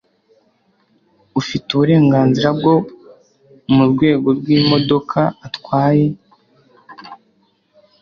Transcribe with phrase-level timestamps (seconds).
[1.39, 2.75] ufite uburenganzira bwo
[3.73, 6.07] mu rwego rw'imodoka atwaye